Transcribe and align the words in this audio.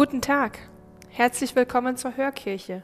Guten 0.00 0.22
Tag, 0.22 0.58
herzlich 1.10 1.54
willkommen 1.54 1.98
zur 1.98 2.16
Hörkirche. 2.16 2.82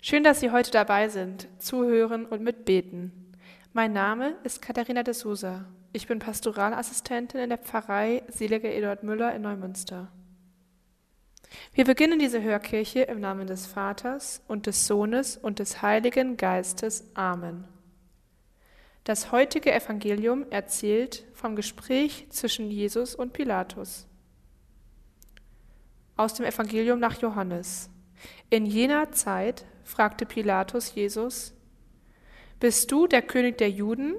Schön, 0.00 0.24
dass 0.24 0.40
Sie 0.40 0.50
heute 0.50 0.72
dabei 0.72 1.08
sind, 1.08 1.46
zuhören 1.60 2.26
und 2.26 2.42
mitbeten. 2.42 3.32
Mein 3.72 3.92
Name 3.92 4.34
ist 4.42 4.60
Katharina 4.60 5.04
de 5.04 5.14
Sousa. 5.14 5.66
Ich 5.92 6.08
bin 6.08 6.18
Pastoralassistentin 6.18 7.38
in 7.38 7.50
der 7.50 7.58
Pfarrei 7.58 8.24
Seliger 8.26 8.72
Eduard 8.72 9.04
Müller 9.04 9.32
in 9.36 9.42
Neumünster. 9.42 10.10
Wir 11.74 11.84
beginnen 11.84 12.18
diese 12.18 12.42
Hörkirche 12.42 13.02
im 13.02 13.20
Namen 13.20 13.46
des 13.46 13.66
Vaters 13.66 14.42
und 14.48 14.66
des 14.66 14.88
Sohnes 14.88 15.36
und 15.36 15.60
des 15.60 15.80
Heiligen 15.80 16.36
Geistes. 16.36 17.08
Amen. 17.14 17.68
Das 19.04 19.30
heutige 19.30 19.72
Evangelium 19.72 20.50
erzählt 20.50 21.24
vom 21.34 21.54
Gespräch 21.54 22.26
zwischen 22.30 22.68
Jesus 22.68 23.14
und 23.14 23.32
Pilatus. 23.32 24.08
Aus 26.22 26.34
dem 26.34 26.46
Evangelium 26.46 27.00
nach 27.00 27.20
Johannes. 27.20 27.90
In 28.48 28.64
jener 28.64 29.10
Zeit 29.10 29.64
fragte 29.82 30.24
Pilatus 30.24 30.94
Jesus, 30.94 31.52
Bist 32.60 32.92
du 32.92 33.08
der 33.08 33.22
König 33.22 33.58
der 33.58 33.68
Juden? 33.68 34.14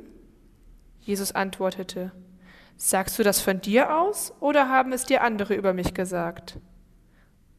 Jesus 1.00 1.32
antwortete, 1.32 2.12
Sagst 2.76 3.18
du 3.18 3.24
das 3.24 3.40
von 3.40 3.62
dir 3.62 3.98
aus 3.98 4.34
oder 4.42 4.68
haben 4.68 4.92
es 4.92 5.06
dir 5.06 5.24
andere 5.24 5.56
über 5.56 5.72
mich 5.72 5.94
gesagt? 5.94 6.60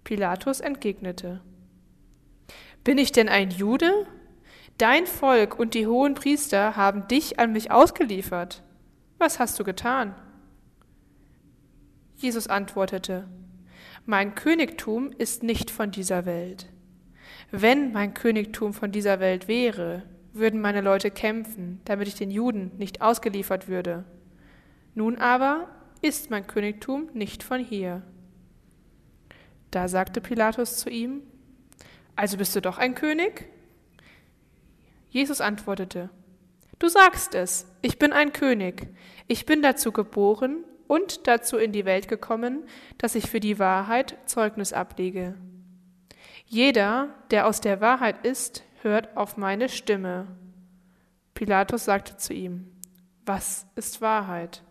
Pilatus 0.05 0.61
entgegnete, 0.61 1.41
Bin 2.84 2.98
ich 2.98 3.12
denn 3.12 3.31
ein 3.31 3.51
Jude? 3.51 4.06
Dein 4.77 5.06
Volk 5.06 5.58
und 5.58 5.73
die 5.73 5.86
hohen 5.86 6.12
Priester 6.12 6.77
haben 6.77 7.08
dich 7.08 7.39
an 7.39 7.51
mich 7.55 7.70
ausgeliefert. 7.70 8.62
Was 9.17 9.39
hast 9.39 9.58
du 9.58 9.64
getan? 9.64 10.14
Jesus 12.17 12.47
antwortete, 12.47 13.27
Mein 14.06 14.34
Königtum 14.34 15.12
ist 15.16 15.42
nicht 15.42 15.70
von 15.70 15.90
dieser 15.90 16.27
Welt. 16.27 16.68
Wenn 17.50 17.92
mein 17.92 18.14
Königtum 18.14 18.74
von 18.74 18.92
dieser 18.92 19.20
Welt 19.20 19.48
wäre, 19.48 20.02
würden 20.33 20.61
meine 20.61 20.80
Leute 20.80 21.11
kämpfen, 21.11 21.80
damit 21.84 22.08
ich 22.08 22.17
den 22.17 22.30
Juden 22.30 22.73
nicht 22.77 23.00
ausgeliefert 23.00 23.68
würde. 23.68 24.05
Nun 24.94 25.17
aber 25.18 25.68
ist 26.02 26.30
mein 26.30 26.46
Königtum 26.46 27.08
nicht 27.14 27.42
von 27.42 27.61
hier. 27.64 28.02
Da 29.70 29.89
sagte 29.89 30.20
Pilatus 30.20 30.78
zu 30.78 30.90
ihm, 30.90 31.23
Also 32.17 32.36
bist 32.36 32.55
du 32.55 32.61
doch 32.61 32.78
ein 32.78 32.94
König? 32.94 33.48
Jesus 35.08 35.40
antwortete, 35.40 36.11
Du 36.78 36.89
sagst 36.89 37.34
es, 37.34 37.67
ich 37.83 37.98
bin 37.98 38.12
ein 38.12 38.33
König. 38.33 38.89
Ich 39.28 39.46
bin 39.46 39.62
dazu 39.62 39.92
geboren 39.92 40.64
und 40.86 41.27
dazu 41.27 41.56
in 41.56 41.72
die 41.72 41.84
Welt 41.84 42.08
gekommen, 42.08 42.64
dass 42.98 43.14
ich 43.14 43.30
für 43.30 43.40
die 43.40 43.58
Wahrheit 43.58 44.17
Zeugnis 44.27 44.72
ablege. 44.72 45.34
Jeder, 46.46 47.08
der 47.30 47.46
aus 47.46 47.61
der 47.61 47.80
Wahrheit 47.80 48.24
ist, 48.24 48.64
hört 48.83 49.17
auf 49.17 49.36
meine 49.36 49.68
Stimme. 49.68 50.27
Pilatus 51.34 51.84
sagte 51.84 52.17
zu 52.17 52.33
ihm, 52.33 52.70
Was 53.24 53.67
ist 53.74 54.00
Wahrheit? 54.00 54.62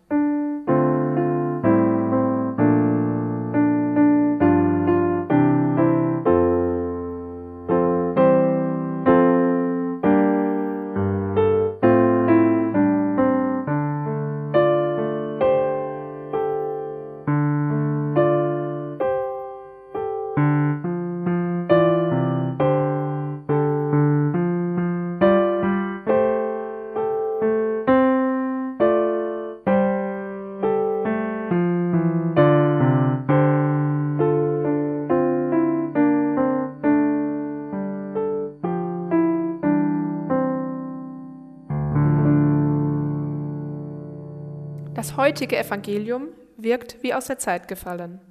Das 45.04 45.18
heutige 45.18 45.58
Evangelium 45.58 46.30
wirkt 46.56 47.04
wie 47.04 47.14
aus 47.14 47.26
der 47.26 47.38
Zeit 47.38 47.68
gefallen. 47.68 48.22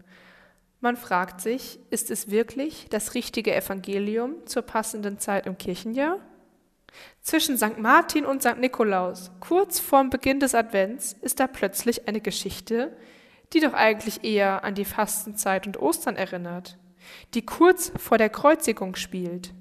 Man 0.80 0.96
fragt 0.96 1.42
sich, 1.42 1.78
ist 1.90 2.10
es 2.10 2.30
wirklich 2.30 2.86
das 2.88 3.12
richtige 3.12 3.54
Evangelium 3.54 4.36
zur 4.46 4.62
passenden 4.62 5.18
Zeit 5.18 5.44
im 5.44 5.58
Kirchenjahr? 5.58 6.16
Zwischen 7.20 7.58
St. 7.58 7.76
Martin 7.76 8.24
und 8.24 8.40
St. 8.40 8.56
Nikolaus, 8.56 9.32
kurz 9.40 9.80
vorm 9.80 10.08
Beginn 10.08 10.40
des 10.40 10.54
Advents, 10.54 11.14
ist 11.20 11.40
da 11.40 11.46
plötzlich 11.46 12.08
eine 12.08 12.22
Geschichte, 12.22 12.96
die 13.52 13.60
doch 13.60 13.74
eigentlich 13.74 14.24
eher 14.24 14.64
an 14.64 14.74
die 14.74 14.86
Fastenzeit 14.86 15.66
und 15.66 15.78
Ostern 15.78 16.16
erinnert, 16.16 16.78
die 17.34 17.44
kurz 17.44 17.92
vor 17.98 18.16
der 18.16 18.30
Kreuzigung 18.30 18.96
spielt. 18.96 19.52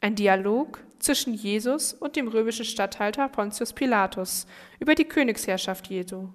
Ein 0.00 0.14
Dialog 0.14 0.80
zwischen 1.04 1.34
Jesus 1.34 1.92
und 1.92 2.16
dem 2.16 2.28
römischen 2.28 2.64
Statthalter 2.64 3.28
Pontius 3.28 3.72
Pilatus 3.72 4.46
über 4.78 4.94
die 4.94 5.04
Königsherrschaft 5.04 5.88
Jesu. 5.88 6.30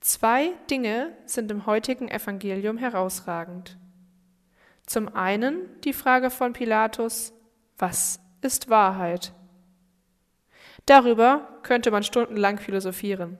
Zwei 0.00 0.52
Dinge 0.70 1.16
sind 1.26 1.50
im 1.50 1.66
heutigen 1.66 2.08
Evangelium 2.08 2.76
herausragend. 2.76 3.78
Zum 4.86 5.14
einen 5.14 5.80
die 5.82 5.92
Frage 5.92 6.30
von 6.30 6.52
Pilatus, 6.52 7.32
was 7.78 8.20
ist 8.40 8.68
Wahrheit? 8.68 9.32
Darüber 10.86 11.60
könnte 11.62 11.90
man 11.90 12.02
stundenlang 12.02 12.58
philosophieren. 12.58 13.38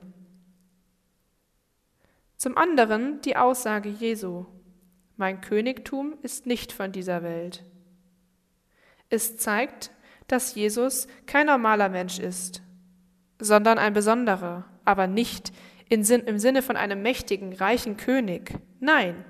Zum 2.37 2.57
anderen 2.57 3.21
die 3.21 3.35
Aussage 3.35 3.89
Jesu, 3.89 4.45
mein 5.17 5.41
Königtum 5.41 6.17
ist 6.21 6.45
nicht 6.45 6.71
von 6.71 6.91
dieser 6.91 7.23
Welt. 7.23 7.63
Es 9.13 9.37
zeigt, 9.37 9.91
dass 10.27 10.55
Jesus 10.55 11.07
kein 11.27 11.45
normaler 11.45 11.87
Mensch 11.87 12.17
ist, 12.17 12.63
sondern 13.37 13.77
ein 13.77 13.93
besonderer, 13.93 14.65
aber 14.85 15.05
nicht 15.05 15.53
im 15.87 16.03
Sinne 16.03 16.63
von 16.63 16.75
einem 16.77 17.03
mächtigen, 17.03 17.53
reichen 17.53 17.95
König. 17.95 18.55
Nein, 18.79 19.23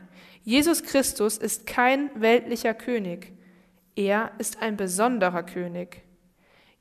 Jesus 0.45 0.83
Christus 0.83 1.37
ist 1.37 1.65
kein 1.65 2.09
weltlicher 2.15 2.73
König. 2.73 3.33
Er 3.93 4.31
ist 4.37 4.61
ein 4.61 4.77
besonderer 4.77 5.43
König. 5.43 6.03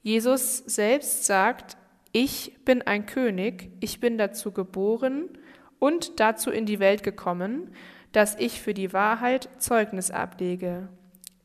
Jesus 0.03 0.59
selbst 0.59 1.25
sagt, 1.27 1.77
ich 2.13 2.65
bin 2.65 2.83
ein 2.83 3.05
König, 3.07 3.73
ich 3.81 3.99
bin 3.99 4.17
dazu 4.17 4.53
geboren 4.53 5.29
und 5.81 6.21
dazu 6.21 6.53
in 6.53 6.67
die 6.67 6.79
Welt 6.79 7.03
gekommen, 7.03 7.75
dass 8.13 8.37
ich 8.39 8.63
für 8.63 8.75
die 8.75 8.93
Wahrheit 8.93 9.49
Zeugnis 9.59 10.13
ablege. 10.13 10.89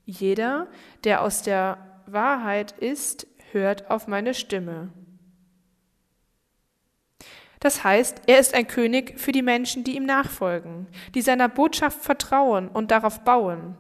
Jeder, 0.09 0.68
der 1.04 1.21
aus 1.21 1.42
der 1.42 1.77
Wahrheit 2.06 2.71
ist, 2.71 3.27
hört 3.51 3.92
auf 3.92 4.07
meine 4.07 4.33
Stimme. 4.33 4.94
Das 7.59 7.83
heißt, 7.83 8.21
er 8.25 8.39
ist 8.39 8.54
ein 8.54 8.68
König 8.68 9.19
für 9.19 9.33
die 9.33 9.42
Menschen, 9.42 9.83
die 9.83 9.98
ihm 9.98 10.06
nachfolgen, 10.06 10.88
die 11.13 11.21
seiner 11.21 11.50
Botschaft 11.50 12.01
vertrauen 12.01 12.69
und 12.69 12.92
darauf 12.92 13.25
bauen. 13.25 13.75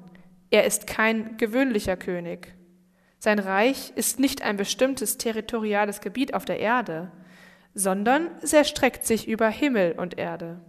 Er 0.49 0.65
ist 0.65 0.85
kein 0.85 1.37
gewöhnlicher 1.37 1.95
König. 1.95 2.53
Sein 3.19 3.39
Reich 3.39 3.93
ist 3.95 4.19
nicht 4.19 4.41
ein 4.41 4.57
bestimmtes 4.57 5.17
territoriales 5.17 6.01
Gebiet 6.01 6.33
auf 6.33 6.43
der 6.43 6.59
Erde, 6.59 7.09
sondern 7.73 8.31
es 8.41 8.51
erstreckt 8.51 9.05
sich 9.05 9.29
über 9.29 9.47
Himmel 9.47 9.93
und 9.93 10.17
Erde. 10.17 10.59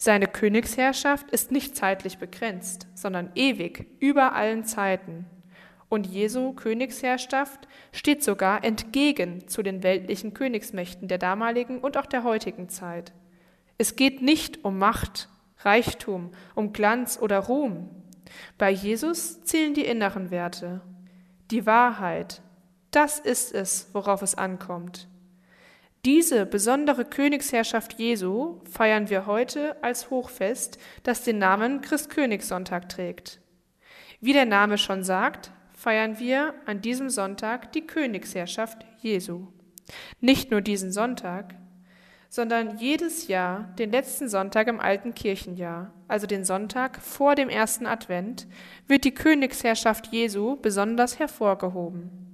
Seine 0.00 0.28
Königsherrschaft 0.28 1.28
ist 1.32 1.50
nicht 1.50 1.76
zeitlich 1.76 2.18
begrenzt, 2.18 2.86
sondern 2.94 3.32
ewig, 3.34 3.88
über 3.98 4.32
allen 4.32 4.64
Zeiten. 4.64 5.26
Und 5.88 6.06
Jesu 6.06 6.52
Königsherrschaft 6.52 7.66
steht 7.90 8.22
sogar 8.22 8.62
entgegen 8.62 9.48
zu 9.48 9.64
den 9.64 9.82
weltlichen 9.82 10.34
Königsmächten 10.34 11.08
der 11.08 11.18
damaligen 11.18 11.80
und 11.80 11.96
auch 11.96 12.06
der 12.06 12.22
heutigen 12.22 12.68
Zeit. 12.68 13.12
Es 13.76 13.96
geht 13.96 14.22
nicht 14.22 14.64
um 14.64 14.78
Macht, 14.78 15.28
Reichtum, 15.60 16.30
um 16.54 16.72
Glanz 16.72 17.18
oder 17.20 17.40
Ruhm. 17.40 17.90
Bei 18.56 18.70
Jesus 18.70 19.42
zählen 19.42 19.74
die 19.74 19.84
inneren 19.84 20.30
Werte. 20.30 20.80
Die 21.50 21.66
Wahrheit, 21.66 22.40
das 22.92 23.18
ist 23.18 23.52
es, 23.52 23.88
worauf 23.94 24.22
es 24.22 24.36
ankommt. 24.36 25.07
Diese 26.04 26.46
besondere 26.46 27.04
Königsherrschaft 27.04 27.98
Jesu 27.98 28.60
feiern 28.70 29.10
wir 29.10 29.26
heute 29.26 29.82
als 29.82 30.10
Hochfest, 30.10 30.78
das 31.02 31.24
den 31.24 31.38
Namen 31.38 31.80
Christkönigssonntag 31.80 32.88
trägt. 32.88 33.40
Wie 34.20 34.32
der 34.32 34.46
Name 34.46 34.78
schon 34.78 35.02
sagt, 35.02 35.50
feiern 35.72 36.18
wir 36.18 36.54
an 36.66 36.80
diesem 36.80 37.10
Sonntag 37.10 37.72
die 37.72 37.86
Königsherrschaft 37.86 38.84
Jesu. 39.00 39.48
Nicht 40.20 40.50
nur 40.50 40.60
diesen 40.60 40.92
Sonntag, 40.92 41.54
sondern 42.28 42.78
jedes 42.78 43.26
Jahr 43.26 43.74
den 43.78 43.90
letzten 43.90 44.28
Sonntag 44.28 44.68
im 44.68 44.80
alten 44.80 45.14
Kirchenjahr, 45.14 45.92
also 46.06 46.26
den 46.26 46.44
Sonntag 46.44 47.00
vor 47.00 47.34
dem 47.34 47.48
ersten 47.48 47.86
Advent, 47.86 48.46
wird 48.86 49.04
die 49.04 49.14
Königsherrschaft 49.14 50.08
Jesu 50.08 50.56
besonders 50.56 51.18
hervorgehoben. 51.18 52.27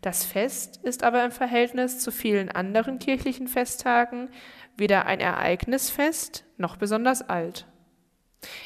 Das 0.00 0.24
Fest 0.24 0.80
ist 0.82 1.02
aber 1.02 1.24
im 1.24 1.30
Verhältnis 1.30 1.98
zu 1.98 2.10
vielen 2.10 2.50
anderen 2.50 2.98
kirchlichen 2.98 3.48
Festtagen 3.48 4.30
weder 4.76 5.06
ein 5.06 5.20
Ereignisfest 5.20 6.44
noch 6.56 6.76
besonders 6.76 7.22
alt. 7.28 7.66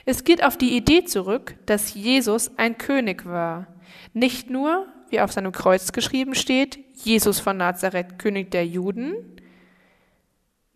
Es 0.04 0.22
geht 0.22 0.44
auf 0.44 0.56
die 0.56 0.76
Idee 0.76 1.04
zurück, 1.04 1.56
dass 1.66 1.94
Jesus 1.94 2.56
ein 2.56 2.78
König 2.78 3.26
war, 3.26 3.66
nicht 4.12 4.48
nur, 4.48 4.86
wie 5.10 5.20
auf 5.20 5.32
seinem 5.32 5.50
Kreuz 5.50 5.92
geschrieben 5.92 6.36
steht, 6.36 6.78
Jesus 6.94 7.40
von 7.40 7.56
Nazareth, 7.56 8.18
König 8.18 8.52
der 8.52 8.66
Juden, 8.66 9.14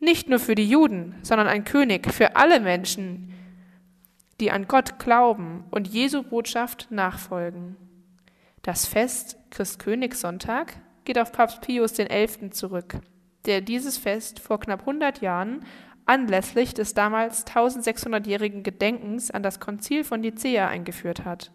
nicht 0.00 0.28
nur 0.28 0.40
für 0.40 0.56
die 0.56 0.69
Juden, 0.69 1.14
sondern 1.22 1.46
ein 1.46 1.64
König 1.64 2.12
für 2.12 2.34
alle 2.37 2.61
Menschen, 2.61 3.32
die 4.40 4.50
an 4.50 4.69
Gott 4.69 4.99
glauben 4.99 5.64
und 5.70 5.88
Jesu 5.88 6.22
Botschaft 6.22 6.88
nachfolgen. 6.90 7.76
Das 8.69 8.85
Fest 8.85 9.38
Christkönigssonntag 9.49 10.75
geht 11.06 11.19
auf 11.19 11.32
Papst 11.32 11.62
Pius 11.62 11.94
XI. 11.94 12.50
zurück, 12.50 12.99
der 13.47 13.62
dieses 13.62 13.97
Fest 13.97 14.41
vor 14.41 14.61
knapp 14.61 14.81
100 14.81 15.23
Jahren 15.23 15.65
anlässlich 16.05 16.75
des 16.75 16.93
damals 16.93 17.47
1600-jährigen 17.47 18.62
Gedenkens 18.62 19.31
an 19.31 19.43
das 19.43 19.59
Konzil 19.59 20.05
von 20.05 20.20
Nicäa 20.20 20.69
eingeführt 20.69 21.25
hat. 21.25 21.50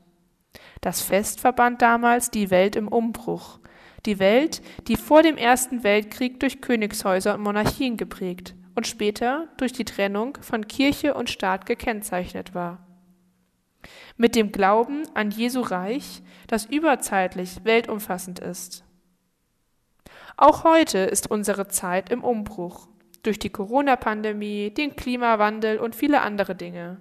Das 0.82 1.04
Fest 1.04 1.40
verband 1.40 1.84
damals 1.84 2.32
die 2.32 2.50
Welt 2.50 2.76
im 2.76 2.88
Umbruch, 2.88 3.60
die 4.08 4.18
Welt, 4.18 4.64
die 4.88 4.96
vor 4.96 5.22
dem 5.22 5.38
Ersten 5.38 5.84
Weltkrieg 5.84 6.40
durch 6.40 6.62
Königshäuser 6.62 7.36
und 7.36 7.42
Monarchien 7.42 7.96
geprägt 7.96 8.56
und 8.74 8.88
später 8.88 9.50
durch 9.58 9.72
die 9.72 9.86
Trennung 9.86 10.40
von 10.42 10.68
Kirche 10.68 11.14
und 11.14 11.30
Staat 11.30 11.68
gekennzeichnet 11.68 12.56
war. 12.56 12.83
Mit 14.16 14.36
dem 14.36 14.52
Glauben 14.52 15.04
an 15.16 15.32
Jesu 15.32 15.62
Reich, 15.62 16.22
das 16.48 16.66
überzeitlich 16.66 17.64
weltumfassend 17.64 18.40
ist. 18.40 18.84
Auch 20.38 20.64
heute 20.64 21.00
ist 21.00 21.30
unsere 21.30 21.68
Zeit 21.68 22.12
im 22.12 22.24
Umbruch 22.24 22.88
durch 23.24 23.40
die 23.40 23.50
Corona-Pandemie, 23.50 24.72
den 24.72 24.96
Klimawandel 24.96 25.80
und 25.80 25.96
viele 25.96 26.22
andere 26.22 26.56
Dinge. 26.56 27.00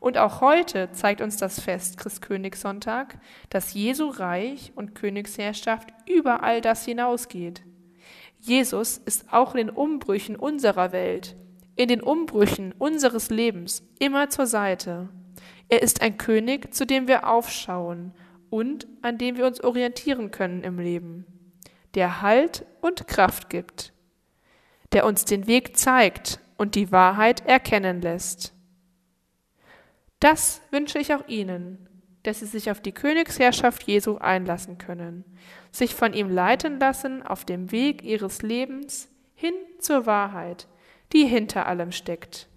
Und 0.00 0.18
auch 0.18 0.40
heute 0.40 0.90
zeigt 0.90 1.20
uns 1.20 1.36
das 1.36 1.60
Fest 1.60 1.96
Christkönigssonntag, 1.96 3.18
dass 3.50 3.72
Jesu 3.72 4.08
Reich 4.08 4.72
und 4.74 4.96
Königsherrschaft 4.96 5.90
über 6.08 6.42
all 6.42 6.60
das 6.60 6.84
hinausgeht. 6.84 7.62
Jesus 8.40 8.98
ist 8.98 9.32
auch 9.32 9.54
in 9.54 9.68
den 9.68 9.70
Umbrüchen 9.70 10.34
unserer 10.34 10.90
Welt, 10.90 11.36
in 11.76 11.86
den 11.86 12.02
Umbrüchen 12.02 12.74
unseres 12.76 13.30
Lebens 13.30 13.88
immer 14.00 14.28
zur 14.28 14.46
Seite. 14.46 15.08
Er 15.68 15.82
ist 15.82 16.02
ein 16.02 16.18
König, 16.18 16.74
zu 16.74 16.86
dem 16.86 17.08
wir 17.08 17.28
aufschauen 17.28 18.12
und 18.50 18.86
an 19.00 19.18
dem 19.18 19.36
wir 19.36 19.46
uns 19.46 19.62
orientieren 19.62 20.30
können 20.30 20.62
im 20.62 20.78
Leben, 20.78 21.26
der 21.94 22.20
Halt 22.20 22.66
und 22.80 23.06
Kraft 23.06 23.48
gibt, 23.48 23.92
der 24.92 25.06
uns 25.06 25.24
den 25.24 25.46
Weg 25.46 25.76
zeigt 25.76 26.40
und 26.58 26.74
die 26.74 26.92
Wahrheit 26.92 27.46
erkennen 27.46 28.02
lässt. 28.02 28.52
Das 30.20 30.60
wünsche 30.70 30.98
ich 30.98 31.14
auch 31.14 31.26
Ihnen, 31.26 31.88
dass 32.22 32.40
Sie 32.40 32.46
sich 32.46 32.70
auf 32.70 32.80
die 32.80 32.92
Königsherrschaft 32.92 33.84
Jesu 33.84 34.18
einlassen 34.18 34.78
können, 34.78 35.24
sich 35.72 35.94
von 35.94 36.12
ihm 36.12 36.30
leiten 36.30 36.78
lassen 36.78 37.22
auf 37.22 37.44
dem 37.44 37.72
Weg 37.72 38.02
Ihres 38.02 38.42
Lebens 38.42 39.08
hin 39.34 39.54
zur 39.80 40.06
Wahrheit, 40.06 40.68
die 41.12 41.26
hinter 41.26 41.66
allem 41.66 41.90
steckt. 41.90 42.48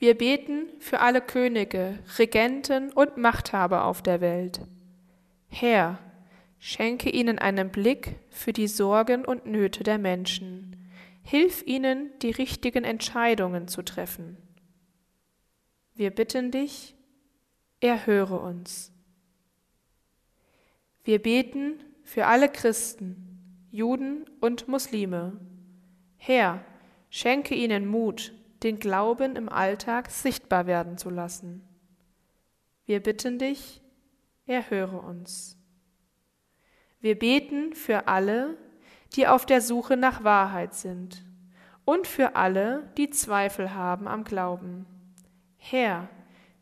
Wir 0.00 0.16
beten 0.16 0.70
für 0.78 1.00
alle 1.00 1.20
Könige, 1.20 1.98
Regenten 2.16 2.90
und 2.90 3.18
Machthaber 3.18 3.84
auf 3.84 4.00
der 4.00 4.22
Welt. 4.22 4.62
Herr, 5.48 5.98
schenke 6.58 7.10
ihnen 7.10 7.38
einen 7.38 7.70
Blick 7.70 8.16
für 8.30 8.54
die 8.54 8.66
Sorgen 8.66 9.26
und 9.26 9.44
Nöte 9.44 9.84
der 9.84 9.98
Menschen. 9.98 10.90
Hilf 11.22 11.62
ihnen, 11.66 12.18
die 12.22 12.30
richtigen 12.30 12.82
Entscheidungen 12.82 13.68
zu 13.68 13.82
treffen. 13.82 14.38
Wir 15.94 16.10
bitten 16.10 16.50
dich, 16.50 16.94
erhöre 17.80 18.38
uns. 18.38 18.94
Wir 21.04 21.20
beten 21.20 21.74
für 22.04 22.24
alle 22.24 22.48
Christen, 22.48 23.66
Juden 23.70 24.24
und 24.40 24.66
Muslime. 24.66 25.38
Herr, 26.16 26.64
schenke 27.10 27.54
ihnen 27.54 27.86
Mut, 27.86 28.32
den 28.62 28.78
Glauben 28.78 29.36
im 29.36 29.48
Alltag 29.48 30.10
sichtbar 30.10 30.66
werden 30.66 30.98
zu 30.98 31.10
lassen. 31.10 31.66
Wir 32.86 33.00
bitten 33.00 33.38
dich, 33.38 33.80
erhöre 34.46 34.98
uns. 35.00 35.56
Wir 37.00 37.18
beten 37.18 37.74
für 37.74 38.08
alle, 38.08 38.56
die 39.14 39.26
auf 39.26 39.46
der 39.46 39.60
Suche 39.60 39.96
nach 39.96 40.24
Wahrheit 40.24 40.74
sind 40.74 41.24
und 41.84 42.06
für 42.06 42.36
alle, 42.36 42.90
die 42.96 43.10
Zweifel 43.10 43.74
haben 43.74 44.06
am 44.06 44.24
Glauben. 44.24 44.86
Herr, 45.56 46.08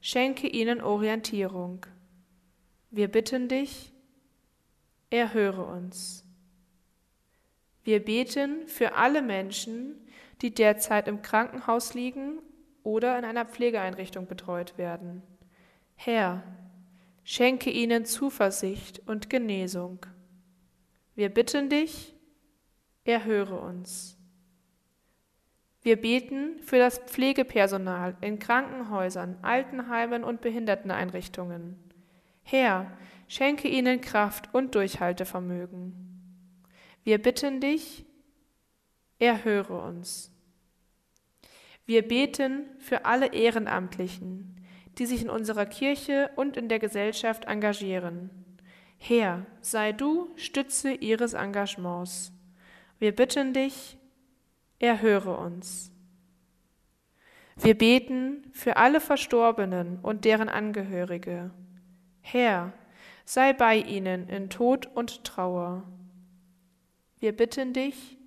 schenke 0.00 0.46
ihnen 0.46 0.80
Orientierung. 0.80 1.84
Wir 2.90 3.08
bitten 3.08 3.48
dich, 3.48 3.92
erhöre 5.10 5.64
uns. 5.64 6.24
Wir 7.82 8.04
beten 8.04 8.66
für 8.66 8.94
alle 8.94 9.22
Menschen, 9.22 10.07
die 10.42 10.54
derzeit 10.54 11.08
im 11.08 11.22
Krankenhaus 11.22 11.94
liegen 11.94 12.38
oder 12.82 13.18
in 13.18 13.24
einer 13.24 13.44
Pflegeeinrichtung 13.44 14.26
betreut 14.26 14.78
werden. 14.78 15.22
Herr, 15.94 16.42
schenke 17.24 17.70
ihnen 17.70 18.04
Zuversicht 18.04 19.02
und 19.06 19.28
Genesung. 19.28 20.06
Wir 21.14 21.28
bitten 21.28 21.68
dich, 21.68 22.14
erhöre 23.04 23.58
uns. 23.58 24.16
Wir 25.82 26.00
beten 26.00 26.58
für 26.60 26.78
das 26.78 26.98
Pflegepersonal 26.98 28.16
in 28.20 28.38
Krankenhäusern, 28.38 29.38
Altenheimen 29.42 30.24
und 30.24 30.40
Behinderteneinrichtungen. 30.40 31.76
Herr, 32.42 32.90
schenke 33.26 33.68
ihnen 33.68 34.00
Kraft 34.00 34.52
und 34.54 34.74
Durchhaltevermögen. 34.74 36.08
Wir 37.04 37.18
bitten 37.18 37.60
dich, 37.60 38.04
erhöre 39.18 39.80
uns. 39.80 40.32
Wir 41.86 42.06
beten 42.06 42.66
für 42.78 43.04
alle 43.04 43.32
Ehrenamtlichen, 43.32 44.56
die 44.98 45.06
sich 45.06 45.22
in 45.22 45.30
unserer 45.30 45.64
Kirche 45.64 46.30
und 46.36 46.56
in 46.56 46.68
der 46.68 46.78
Gesellschaft 46.78 47.46
engagieren. 47.46 48.30
Herr, 48.98 49.46
sei 49.60 49.92
du 49.92 50.28
Stütze 50.36 50.92
ihres 50.92 51.32
Engagements. 51.32 52.32
Wir 52.98 53.14
bitten 53.14 53.54
dich, 53.54 53.96
erhöre 54.78 55.36
uns. 55.36 55.92
Wir 57.56 57.78
beten 57.78 58.50
für 58.52 58.76
alle 58.76 59.00
Verstorbenen 59.00 59.98
und 60.02 60.24
deren 60.24 60.48
Angehörige. 60.48 61.50
Herr, 62.20 62.72
sei 63.24 63.52
bei 63.52 63.76
ihnen 63.78 64.28
in 64.28 64.50
Tod 64.50 64.86
und 64.94 65.24
Trauer. 65.24 65.84
Wir 67.18 67.34
bitten 67.34 67.72
dich, 67.72 68.17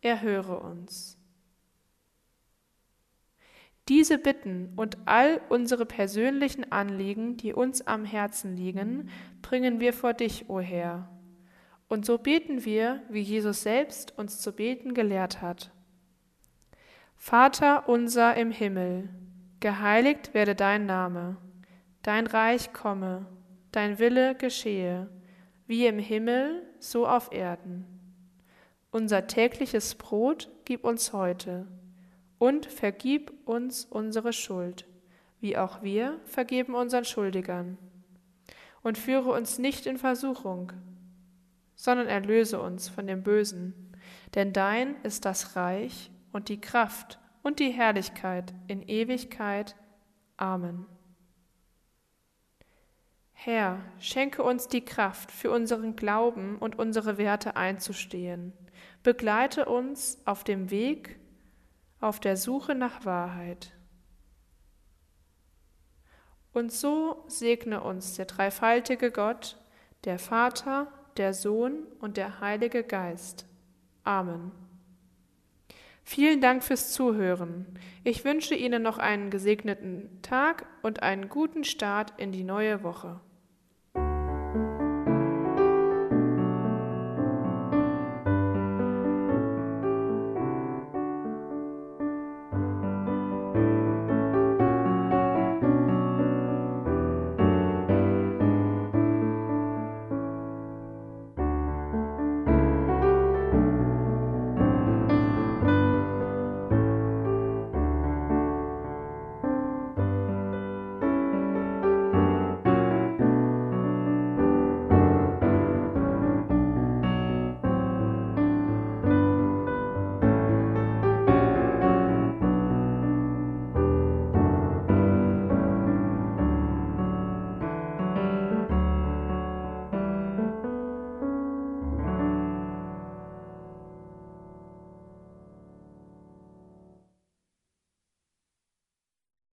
erhöre 0.00 0.60
uns. 0.60 1.18
Diese 3.88 4.18
Bitten 4.18 4.74
und 4.76 4.98
all 5.06 5.40
unsere 5.48 5.86
persönlichen 5.86 6.70
Anliegen, 6.70 7.38
die 7.38 7.54
uns 7.54 7.86
am 7.86 8.04
Herzen 8.04 8.54
liegen, 8.54 9.08
bringen 9.40 9.80
wir 9.80 9.94
vor 9.94 10.12
dich, 10.12 10.50
o 10.50 10.60
Herr. 10.60 11.08
Und 11.88 12.04
so 12.04 12.18
beten 12.18 12.66
wir, 12.66 13.02
wie 13.08 13.22
Jesus 13.22 13.62
selbst 13.62 14.16
uns 14.18 14.40
zu 14.40 14.52
beten 14.52 14.92
gelehrt 14.92 15.40
hat. 15.40 15.72
Vater 17.16 17.88
unser 17.88 18.36
im 18.36 18.50
Himmel, 18.50 19.08
geheiligt 19.60 20.34
werde 20.34 20.54
dein 20.54 20.84
Name, 20.84 21.38
dein 22.02 22.26
Reich 22.26 22.74
komme, 22.74 23.26
dein 23.72 23.98
Wille 23.98 24.34
geschehe, 24.34 25.08
wie 25.66 25.86
im 25.86 25.98
Himmel, 25.98 26.62
so 26.78 27.06
auf 27.06 27.32
Erden. 27.32 27.97
Unser 28.90 29.26
tägliches 29.26 29.94
Brot 29.96 30.48
gib 30.64 30.84
uns 30.84 31.12
heute 31.12 31.66
und 32.38 32.66
vergib 32.66 33.32
uns 33.46 33.84
unsere 33.84 34.32
Schuld, 34.32 34.86
wie 35.40 35.58
auch 35.58 35.82
wir 35.82 36.18
vergeben 36.24 36.74
unseren 36.74 37.04
Schuldigern. 37.04 37.76
Und 38.82 38.96
führe 38.96 39.30
uns 39.30 39.58
nicht 39.58 39.86
in 39.86 39.98
Versuchung, 39.98 40.72
sondern 41.74 42.06
erlöse 42.06 42.60
uns 42.60 42.88
von 42.88 43.06
dem 43.06 43.22
Bösen, 43.22 43.92
denn 44.34 44.54
dein 44.54 44.96
ist 45.02 45.26
das 45.26 45.54
Reich 45.54 46.10
und 46.32 46.48
die 46.48 46.60
Kraft 46.60 47.18
und 47.42 47.58
die 47.58 47.70
Herrlichkeit 47.70 48.54
in 48.68 48.82
Ewigkeit. 48.82 49.76
Amen. 50.38 50.86
Herr, 53.32 53.80
schenke 53.98 54.42
uns 54.42 54.66
die 54.66 54.84
Kraft, 54.84 55.30
für 55.30 55.50
unseren 55.50 55.94
Glauben 55.94 56.56
und 56.58 56.78
unsere 56.78 57.18
Werte 57.18 57.54
einzustehen. 57.54 58.52
Begleite 59.02 59.66
uns 59.66 60.18
auf 60.24 60.44
dem 60.44 60.70
Weg, 60.70 61.18
auf 62.00 62.20
der 62.20 62.36
Suche 62.36 62.74
nach 62.74 63.04
Wahrheit. 63.04 63.72
Und 66.52 66.72
so 66.72 67.24
segne 67.28 67.82
uns 67.82 68.14
der 68.14 68.26
dreifaltige 68.26 69.10
Gott, 69.10 69.56
der 70.04 70.18
Vater, 70.18 70.92
der 71.16 71.34
Sohn 71.34 71.86
und 72.00 72.16
der 72.16 72.40
Heilige 72.40 72.82
Geist. 72.82 73.46
Amen. 74.04 74.52
Vielen 76.02 76.40
Dank 76.40 76.64
fürs 76.64 76.92
Zuhören. 76.92 77.66
Ich 78.02 78.24
wünsche 78.24 78.54
Ihnen 78.54 78.82
noch 78.82 78.96
einen 78.96 79.30
gesegneten 79.30 80.22
Tag 80.22 80.66
und 80.82 81.02
einen 81.02 81.28
guten 81.28 81.64
Start 81.64 82.18
in 82.18 82.32
die 82.32 82.44
neue 82.44 82.82
Woche. 82.82 83.20